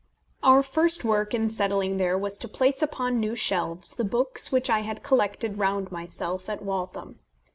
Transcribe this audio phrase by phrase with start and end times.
[0.41, 4.67] Our first work in settling there was to place upon new shelves the books which
[4.67, 7.19] I had collected round myself at Waltham.